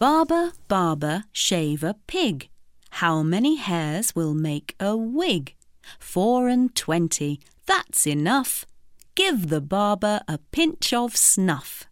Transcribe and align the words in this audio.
Barber, 0.00 0.52
barber, 0.66 1.24
shave 1.30 1.84
a 1.84 1.94
pig. 2.06 2.48
How 2.88 3.22
many 3.22 3.56
hairs 3.56 4.16
will 4.16 4.32
make 4.32 4.74
a 4.80 4.96
wig? 4.96 5.54
Four 5.98 6.48
and 6.48 6.74
twenty, 6.74 7.38
that's 7.66 8.06
enough. 8.06 8.64
Give 9.14 9.50
the 9.50 9.60
barber 9.60 10.22
a 10.26 10.38
pinch 10.52 10.94
of 10.94 11.18
snuff. 11.18 11.84